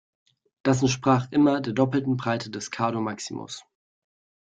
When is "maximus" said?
3.01-3.63